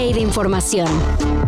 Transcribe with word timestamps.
de 0.00 0.20
información. 0.20 0.88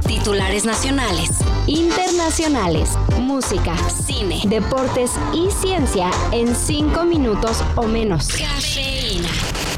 Titulares 0.06 0.66
nacionales, 0.66 1.30
internacionales, 1.66 2.90
música, 3.18 3.74
cine, 3.88 4.42
deportes 4.44 5.12
y 5.32 5.50
ciencia 5.50 6.10
en 6.32 6.54
5 6.54 7.04
minutos 7.04 7.64
o 7.76 7.84
menos. 7.84 8.28
Cafeína. 8.28 9.28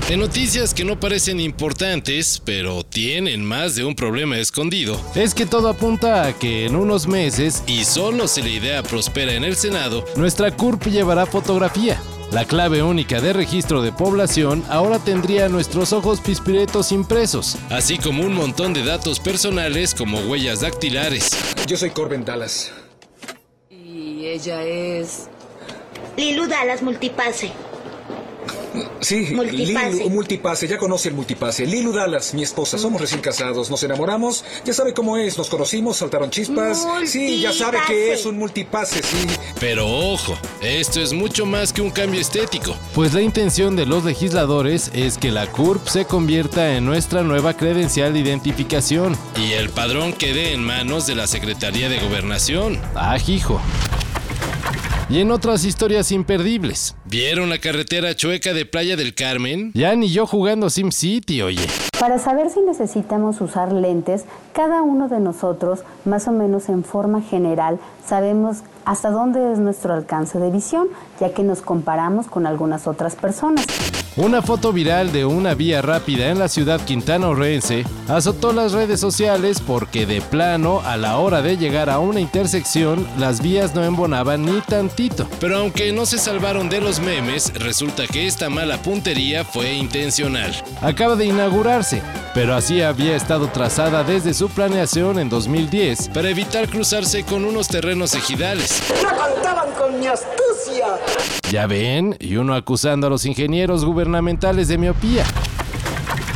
De 0.08 0.16
noticias 0.16 0.74
que 0.74 0.84
no 0.84 0.98
parecen 0.98 1.38
importantes, 1.38 2.42
pero 2.44 2.82
tienen 2.82 3.44
más 3.44 3.76
de 3.76 3.84
un 3.84 3.94
problema 3.94 4.38
escondido, 4.38 5.00
es 5.14 5.34
que 5.34 5.46
todo 5.46 5.68
apunta 5.68 6.26
a 6.26 6.32
que 6.32 6.66
en 6.66 6.74
unos 6.74 7.06
meses, 7.06 7.62
y 7.68 7.84
solo 7.84 8.26
si 8.26 8.42
la 8.42 8.48
idea 8.48 8.82
prospera 8.82 9.34
en 9.34 9.44
el 9.44 9.54
Senado, 9.54 10.04
nuestra 10.16 10.50
CURP 10.50 10.88
llevará 10.88 11.26
fotografía. 11.26 11.98
La 12.32 12.44
clave 12.44 12.82
única 12.82 13.20
de 13.20 13.32
registro 13.32 13.82
de 13.82 13.92
población 13.92 14.64
ahora 14.68 14.98
tendría 14.98 15.48
nuestros 15.48 15.92
ojos 15.92 16.20
pispiretos 16.20 16.90
impresos, 16.90 17.56
así 17.70 17.98
como 17.98 18.24
un 18.24 18.34
montón 18.34 18.74
de 18.74 18.84
datos 18.84 19.20
personales 19.20 19.94
como 19.94 20.18
huellas 20.20 20.60
dactilares. 20.60 21.30
Yo 21.66 21.76
soy 21.76 21.90
Corbin 21.90 22.24
Dallas. 22.24 22.72
Y 23.70 24.26
ella 24.26 24.62
es... 24.64 25.28
Lilu 26.16 26.46
Dallas 26.46 26.82
Multipase. 26.82 27.52
Sí, 29.00 29.28
Multipase. 29.34 29.92
Lilu, 29.92 30.10
multipase, 30.10 30.68
ya 30.68 30.78
conoce 30.78 31.08
el 31.08 31.14
multipase. 31.14 31.66
Lilu 31.66 31.92
Dallas, 31.92 32.34
mi 32.34 32.42
esposa, 32.42 32.78
somos 32.78 33.00
recién 33.00 33.20
casados, 33.20 33.70
nos 33.70 33.82
enamoramos, 33.82 34.44
ya 34.64 34.72
sabe 34.72 34.94
cómo 34.94 35.16
es, 35.16 35.36
nos 35.38 35.48
conocimos, 35.48 35.96
saltaron 35.98 36.30
chispas. 36.30 36.86
Sí, 37.06 37.40
ya 37.40 37.52
sabe 37.52 37.78
que 37.86 38.12
es 38.12 38.26
un 38.26 38.38
multipase, 38.38 39.02
sí. 39.02 39.26
Pero 39.60 39.86
ojo, 39.86 40.36
esto 40.62 41.00
es 41.00 41.12
mucho 41.12 41.46
más 41.46 41.72
que 41.72 41.82
un 41.82 41.90
cambio 41.90 42.20
estético, 42.20 42.76
pues 42.94 43.12
la 43.14 43.22
intención 43.22 43.76
de 43.76 43.86
los 43.86 44.04
legisladores 44.04 44.90
es 44.94 45.18
que 45.18 45.30
la 45.30 45.46
CURP 45.50 45.86
se 45.86 46.04
convierta 46.06 46.76
en 46.76 46.84
nuestra 46.84 47.22
nueva 47.22 47.56
credencial 47.56 48.12
de 48.12 48.20
identificación 48.20 49.16
y 49.36 49.52
el 49.52 49.70
padrón 49.70 50.12
quede 50.12 50.52
en 50.52 50.62
manos 50.62 51.06
de 51.06 51.14
la 51.14 51.26
Secretaría 51.26 51.88
de 51.88 51.98
Gobernación. 52.00 52.80
Ah, 52.94 53.16
hijo. 53.26 53.60
Y 55.10 55.20
en 55.20 55.30
otras 55.30 55.64
historias 55.64 56.10
imperdibles. 56.12 56.96
¿Vieron 57.04 57.50
la 57.50 57.58
carretera 57.58 58.14
chueca 58.14 58.54
de 58.54 58.64
Playa 58.64 58.96
del 58.96 59.14
Carmen? 59.14 59.70
Ya 59.74 59.94
ni 59.94 60.08
yo 60.08 60.26
jugando 60.26 60.70
SimCity, 60.70 61.42
oye. 61.42 61.66
Para 62.00 62.18
saber 62.18 62.48
si 62.50 62.60
necesitamos 62.60 63.40
usar 63.42 63.72
lentes, 63.72 64.24
cada 64.54 64.82
uno 64.82 65.08
de 65.08 65.20
nosotros, 65.20 65.80
más 66.06 66.26
o 66.26 66.32
menos 66.32 66.70
en 66.70 66.84
forma 66.84 67.20
general, 67.20 67.78
sabemos 68.06 68.58
hasta 68.86 69.10
dónde 69.10 69.52
es 69.52 69.58
nuestro 69.58 69.92
alcance 69.92 70.38
de 70.38 70.50
visión, 70.50 70.88
ya 71.20 71.34
que 71.34 71.42
nos 71.42 71.60
comparamos 71.60 72.26
con 72.26 72.46
algunas 72.46 72.86
otras 72.86 73.14
personas. 73.14 73.66
Una 74.16 74.42
foto 74.42 74.72
viral 74.72 75.12
de 75.12 75.24
una 75.24 75.54
vía 75.54 75.82
rápida 75.82 76.28
en 76.28 76.38
la 76.38 76.46
ciudad 76.46 76.80
quintanarroense 76.80 77.84
azotó 78.06 78.52
las 78.52 78.70
redes 78.70 79.00
sociales 79.00 79.60
porque 79.60 80.06
de 80.06 80.20
plano 80.20 80.82
a 80.84 80.96
la 80.96 81.18
hora 81.18 81.42
de 81.42 81.56
llegar 81.56 81.90
a 81.90 81.98
una 81.98 82.20
intersección 82.20 83.08
las 83.18 83.42
vías 83.42 83.74
no 83.74 83.82
embonaban 83.82 84.44
ni 84.44 84.60
tantito. 84.60 85.26
Pero 85.40 85.58
aunque 85.58 85.90
no 85.90 86.06
se 86.06 86.18
salvaron 86.18 86.68
de 86.68 86.80
los 86.80 87.00
memes, 87.00 87.52
resulta 87.54 88.06
que 88.06 88.28
esta 88.28 88.48
mala 88.48 88.80
puntería 88.80 89.44
fue 89.44 89.72
intencional. 89.72 90.54
Acaba 90.80 91.16
de 91.16 91.26
inaugurarse, 91.26 92.00
pero 92.34 92.54
así 92.54 92.82
había 92.82 93.16
estado 93.16 93.48
trazada 93.48 94.04
desde 94.04 94.32
su 94.32 94.48
planeación 94.48 95.18
en 95.18 95.28
2010 95.28 96.10
para 96.10 96.30
evitar 96.30 96.68
cruzarse 96.68 97.24
con 97.24 97.44
unos 97.44 97.66
terrenos 97.66 98.14
ejidales. 98.14 98.80
¡No 99.84 99.90
contaban 99.90 99.90
con 99.90 100.00
mi 100.00 100.06
astucia! 100.06 100.86
Ya 101.50 101.66
ven, 101.66 102.16
y 102.20 102.36
uno 102.36 102.54
acusando 102.54 103.06
a 103.06 103.10
los 103.10 103.24
ingenieros 103.26 103.84
gubernamentales 103.84 104.68
de 104.68 104.78
miopía. 104.78 105.24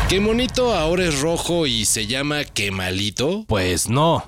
¿Que 0.09 0.21
Monito 0.21 0.75
ahora 0.75 1.05
es 1.05 1.21
rojo 1.21 1.67
y 1.67 1.85
se 1.85 2.07
llama 2.07 2.45
Quemalito? 2.45 3.45
Pues 3.47 3.89
no. 3.89 4.25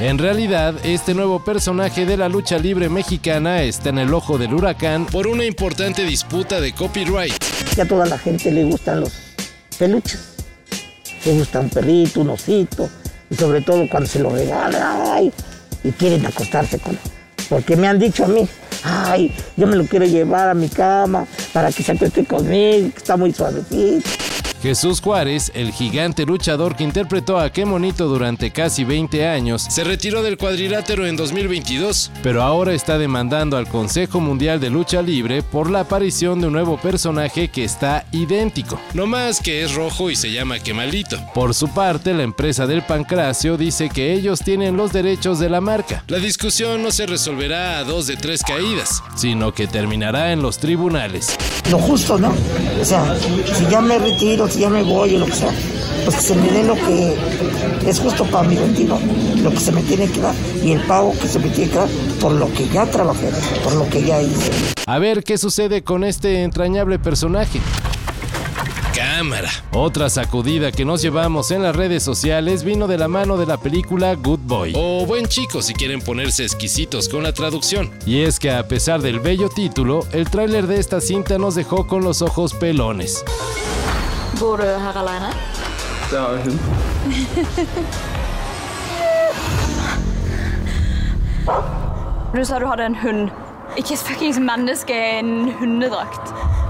En 0.00 0.18
realidad, 0.18 0.74
este 0.84 1.14
nuevo 1.14 1.44
personaje 1.44 2.04
de 2.04 2.16
la 2.16 2.28
lucha 2.28 2.58
libre 2.58 2.88
mexicana 2.88 3.62
está 3.62 3.90
en 3.90 3.98
el 3.98 4.12
ojo 4.12 4.38
del 4.38 4.54
huracán 4.54 5.06
por 5.06 5.26
una 5.26 5.44
importante 5.44 6.04
disputa 6.04 6.60
de 6.60 6.72
copyright. 6.72 7.34
que 7.74 7.82
a 7.82 7.88
toda 7.88 8.06
la 8.06 8.18
gente 8.18 8.50
le 8.50 8.64
gustan 8.64 9.00
los 9.00 9.12
peluches. 9.78 10.34
Le 11.24 11.32
gusta 11.32 11.60
un 11.60 11.70
perrito, 11.70 12.20
un 12.20 12.30
osito, 12.30 12.88
y 13.30 13.34
sobre 13.34 13.60
todo 13.60 13.88
cuando 13.88 14.08
se 14.08 14.18
lo 14.18 14.30
regalan, 14.30 15.32
y 15.82 15.90
quieren 15.92 16.26
acostarse 16.26 16.78
con 16.78 16.92
él. 16.92 17.00
Porque 17.48 17.76
me 17.76 17.86
han 17.88 17.98
dicho 17.98 18.24
a 18.24 18.28
mí, 18.28 18.48
ay, 18.84 19.32
yo 19.56 19.66
me 19.66 19.76
lo 19.76 19.84
quiero 19.86 20.04
llevar 20.04 20.48
a 20.48 20.54
mi 20.54 20.68
cama 20.68 21.26
para 21.52 21.72
que 21.72 21.82
se 21.82 21.92
acueste 21.92 22.24
conmigo, 22.24 22.90
que 22.90 22.98
está 22.98 23.16
muy 23.16 23.32
suavecito. 23.32 24.08
Jesús 24.64 25.02
Juárez, 25.02 25.52
el 25.54 25.72
gigante 25.72 26.24
luchador 26.24 26.74
que 26.74 26.84
interpretó 26.84 27.38
a 27.38 27.52
Qué 27.52 27.66
Monito 27.66 28.08
durante 28.08 28.50
casi 28.50 28.82
20 28.82 29.28
años, 29.28 29.60
se 29.60 29.84
retiró 29.84 30.22
del 30.22 30.38
cuadrilátero 30.38 31.06
en 31.06 31.16
2022, 31.16 32.10
pero 32.22 32.42
ahora 32.42 32.72
está 32.72 32.96
demandando 32.96 33.58
al 33.58 33.68
Consejo 33.68 34.20
Mundial 34.20 34.60
de 34.60 34.70
Lucha 34.70 35.02
Libre 35.02 35.42
por 35.42 35.68
la 35.68 35.80
aparición 35.80 36.40
de 36.40 36.46
un 36.46 36.54
nuevo 36.54 36.78
personaje 36.78 37.48
que 37.48 37.62
está 37.62 38.06
idéntico, 38.10 38.80
no 38.94 39.06
más 39.06 39.38
que 39.42 39.64
es 39.64 39.74
rojo 39.74 40.08
y 40.08 40.16
se 40.16 40.32
llama 40.32 40.58
Quemalito. 40.58 41.20
Por 41.34 41.52
su 41.52 41.68
parte, 41.68 42.14
la 42.14 42.22
empresa 42.22 42.66
del 42.66 42.80
Pancracio 42.84 43.58
dice 43.58 43.90
que 43.90 44.14
ellos 44.14 44.40
tienen 44.40 44.78
los 44.78 44.94
derechos 44.94 45.38
de 45.40 45.50
la 45.50 45.60
marca. 45.60 46.04
La 46.08 46.18
discusión 46.18 46.82
no 46.82 46.90
se 46.90 47.04
resolverá 47.04 47.80
a 47.80 47.84
dos 47.84 48.06
de 48.06 48.16
tres 48.16 48.42
caídas, 48.42 49.02
sino 49.14 49.52
que 49.52 49.66
terminará 49.66 50.32
en 50.32 50.40
los 50.40 50.56
tribunales. 50.56 51.36
Lo 51.70 51.78
justo, 51.78 52.18
¿no? 52.18 52.32
O 52.80 52.84
sea, 52.84 53.16
si 53.56 53.66
ya 53.70 53.80
me 53.80 53.98
retiro, 53.98 54.48
si 54.48 54.60
ya 54.60 54.68
me 54.68 54.82
voy 54.82 55.16
o 55.16 55.18
lo 55.20 55.26
que 55.26 55.32
sea, 55.32 55.52
pues 56.04 56.16
que 56.16 56.22
se 56.22 56.34
me 56.36 56.50
dé 56.50 56.62
lo 56.64 56.74
que 56.74 57.16
es 57.86 58.00
justo 58.00 58.24
para 58.26 58.46
mi 58.46 58.56
retiro, 58.56 58.98
lo 59.42 59.50
que 59.50 59.60
se 59.60 59.72
me 59.72 59.82
tiene 59.82 60.08
que 60.08 60.20
dar 60.20 60.34
y 60.62 60.72
el 60.72 60.80
pago 60.82 61.12
que 61.18 61.26
se 61.26 61.38
me 61.38 61.48
tiene 61.48 61.70
que 61.70 61.78
dar 61.78 61.88
por 62.20 62.32
lo 62.32 62.52
que 62.52 62.68
ya 62.68 62.86
trabajé, 62.86 63.30
por 63.62 63.74
lo 63.74 63.88
que 63.88 64.02
ya 64.02 64.20
hice. 64.20 64.50
A 64.86 64.98
ver 64.98 65.24
qué 65.24 65.38
sucede 65.38 65.82
con 65.82 66.04
este 66.04 66.42
entrañable 66.42 66.98
personaje. 66.98 67.60
Cámara. 68.94 69.50
Otra 69.72 70.08
sacudida 70.08 70.70
que 70.70 70.84
nos 70.84 71.02
llevamos 71.02 71.50
en 71.50 71.64
las 71.64 71.74
redes 71.74 72.04
sociales 72.04 72.62
vino 72.62 72.86
de 72.86 72.96
la 72.96 73.08
mano 73.08 73.36
de 73.36 73.46
la 73.46 73.56
película 73.56 74.14
Good 74.14 74.38
Boy. 74.44 74.72
O 74.76 75.04
Buen 75.04 75.26
Chico 75.26 75.62
si 75.62 75.74
quieren 75.74 76.00
ponerse 76.00 76.44
exquisitos 76.44 77.08
con 77.08 77.24
la 77.24 77.32
traducción. 77.32 77.90
Y 78.06 78.22
es 78.22 78.38
que 78.38 78.52
a 78.52 78.68
pesar 78.68 79.02
del 79.02 79.18
bello 79.18 79.48
título, 79.48 80.06
el 80.12 80.30
tráiler 80.30 80.68
de 80.68 80.78
esta 80.78 81.00
cinta 81.00 81.38
nos 81.38 81.56
dejó 81.56 81.88
con 81.88 82.04
los 82.04 82.22
ojos 82.22 82.54
pelones. 82.54 83.24
Du? 84.38 84.56
Du 92.34 92.44
sa 92.44 92.58
du 92.58 92.66
hadde 92.66 92.84
en 92.84 92.96
hund. 92.96 93.30
Ikke 93.76 93.96
fuckings 93.96 94.40
menneske 94.40 94.90
i 94.90 95.18
en 95.20 95.54
hundedrakt. 95.60 96.63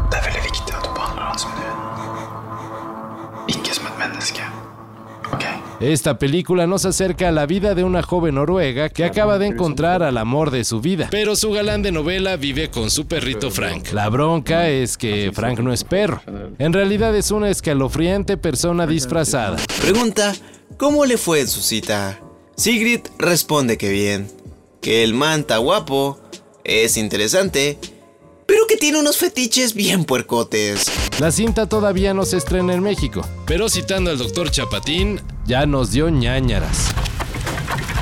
Esta 5.81 6.19
película 6.19 6.67
nos 6.67 6.85
acerca 6.87 7.29
a 7.29 7.33
la 7.33 7.47
vida 7.47 7.75
de 7.75 7.85
una 7.85 8.03
joven 8.03 8.37
noruega 8.37 8.89
que 8.89 9.05
acaba 9.05 9.39
de 9.39 9.49
encontrar 9.49 10.03
al 10.03 10.17
amor 10.17 10.51
de 10.51 10.65
su 10.65 10.81
vida. 10.81 11.09
Pero 11.11 11.37
su 11.37 11.51
galán 11.51 11.83
de 11.83 11.93
novela 11.93 12.37
vive 12.37 12.71
con 12.71 12.91
su 12.91 13.07
perrito 13.07 13.51
Frank. 13.51 13.93
La 13.93 14.09
bronca 14.09 14.69
es 14.69 14.97
que 14.97 15.31
Frank 15.35 15.59
no 15.59 15.73
es 15.73 15.85
perro. 15.85 16.23
En 16.59 16.73
realidad 16.73 17.15
es 17.17 17.31
una 17.31 17.51
escalofriante 17.51 18.37
persona 18.37 18.87
disfrazada. 18.87 19.57
Pregunta, 19.81 20.35
¿cómo 20.79 21.05
le 21.05 21.19
fue 21.19 21.41
en 21.41 21.49
su 21.49 21.61
cita? 21.61 22.21
Sigrid 22.57 23.01
responde 23.19 23.77
que 23.77 23.91
bien, 23.91 24.31
que 24.81 25.03
el 25.03 25.13
man 25.13 25.41
está 25.41 25.59
guapo, 25.59 26.19
es 26.63 26.97
interesante, 26.97 27.79
pero 28.47 28.67
que 28.67 28.77
tiene 28.77 29.01
unos 29.01 29.17
fetiches 29.17 29.75
bien 29.75 30.05
puercotes. 30.05 30.87
La 31.19 31.33
cinta 31.33 31.69
todavía 31.69 32.15
no 32.15 32.25
se 32.25 32.37
estrena 32.37 32.75
en 32.75 32.83
México, 32.83 33.23
pero 33.47 33.69
citando 33.69 34.11
al 34.11 34.19
doctor 34.19 34.51
Chapatín, 34.51 35.21
ya 35.47 35.67
nos 35.67 35.93
dio 35.93 36.09
ñañaras. 36.09 36.95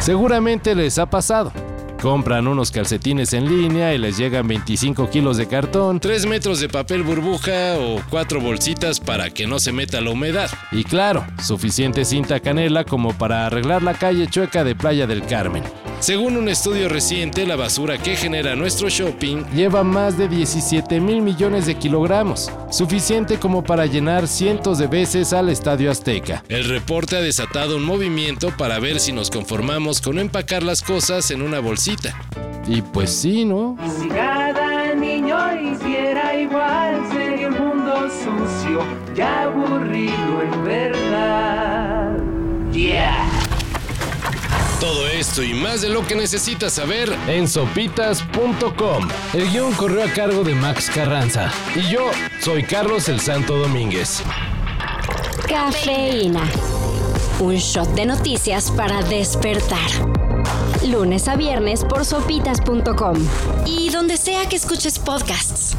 Seguramente 0.01 0.75
les 0.75 0.99
ha 0.99 1.07
pasado. 1.07 1.53
Compran 2.01 2.49
unos 2.49 2.73
calcetines 2.73 3.33
en 3.33 3.49
línea 3.49 3.95
y 3.95 3.99
les 3.99 4.17
llegan 4.17 4.49
25 4.49 5.09
kilos 5.09 5.37
de 5.37 5.47
cartón, 5.47 6.01
3 6.01 6.27
metros 6.27 6.59
de 6.59 6.69
papel 6.69 7.05
burbuja 7.05 7.77
o 7.79 8.01
4 8.11 8.41
bolsitas 8.41 8.99
para 8.99 9.31
que 9.31 9.47
no 9.47 9.61
se 9.61 9.71
meta 9.71 10.01
la 10.01 10.11
humedad. 10.11 10.51
Y 10.73 10.83
claro, 10.83 11.25
suficiente 11.41 12.05
cinta 12.05 12.41
canela 12.41 12.83
como 12.83 13.13
para 13.13 13.47
arreglar 13.47 13.85
la 13.85 13.95
calle 13.95 14.27
chueca 14.27 14.65
de 14.65 14.75
Playa 14.75 15.07
del 15.07 15.25
Carmen. 15.25 15.63
Según 16.03 16.37
un 16.37 16.49
estudio 16.49 16.89
reciente, 16.89 17.47
la 17.47 17.55
basura 17.55 17.97
que 17.97 18.17
genera 18.17 18.57
nuestro 18.57 18.89
shopping 18.89 19.45
lleva 19.55 19.85
más 19.85 20.19
de 20.19 20.27
17 20.27 20.99
mil 20.99 21.23
millones 21.23 21.65
de 21.65 21.77
kilogramos, 21.77 22.51
suficiente 22.73 23.39
como 23.39 23.63
para 23.63 23.87
llenar 23.87 24.27
cientos 24.27 24.79
de 24.79 24.89
veces 24.89 25.33
al 25.33 25.49
Estadio 25.49 25.93
Azteca. 25.93 26.43
El 26.49 26.65
reporte 26.65 27.15
ha 27.15 27.21
desatado 27.21 27.77
un 27.77 27.85
movimiento 27.85 28.51
para 28.59 28.81
ver 28.81 28.99
si 28.99 29.13
nos 29.13 29.31
conformamos 29.31 30.01
con 30.01 30.19
empacar 30.19 30.65
las 30.65 30.83
cosas 30.83 31.31
en 31.31 31.41
una 31.41 31.61
bolsita. 31.61 32.21
Y 32.67 32.83
pues 32.83 33.13
sí, 33.13 33.45
¿no? 33.45 33.77
Si 34.01 34.09
cada 34.09 34.97
niño 34.97 35.37
hiciera 35.55 36.35
igual, 36.35 37.01
sería 37.13 37.47
un 37.47 37.59
mundo 37.59 38.11
sucio 38.11 38.83
y 39.17 39.21
aburrido 39.21 40.43
en 40.43 40.65
verdad. 40.65 42.17
Yeah. 42.73 43.32
Todo 44.83 45.07
esto 45.07 45.45
y 45.45 45.55
más 45.55 45.81
de 45.81 45.91
lo 45.91 46.05
que 46.05 46.17
necesitas 46.17 46.73
saber 46.73 47.09
en 47.29 47.47
sopitas.com. 47.47 49.09
El 49.33 49.49
guion 49.53 49.73
corrió 49.75 50.03
a 50.03 50.09
cargo 50.09 50.43
de 50.43 50.57
Max 50.57 50.91
Carranza. 50.93 51.53
Y 51.77 51.89
yo 51.89 52.11
soy 52.41 52.65
Carlos 52.65 53.09
el 53.09 53.21
Santo 53.21 53.57
Domínguez. 53.57 54.25
Cafeína. 55.47 56.43
Un 57.39 57.55
shot 57.55 57.95
de 57.95 58.07
noticias 58.07 58.73
para 58.73 59.01
despertar. 59.03 59.89
Lunes 60.85 61.29
a 61.29 61.37
viernes 61.37 61.85
por 61.85 62.05
sopitas.com. 62.05 63.25
Y 63.65 63.91
donde 63.91 64.17
sea 64.17 64.49
que 64.49 64.57
escuches 64.57 64.99
podcasts. 64.99 65.77